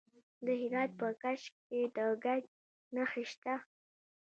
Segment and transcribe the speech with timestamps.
[0.45, 2.43] د هرات په کشک کې د ګچ
[2.95, 3.55] نښې شته.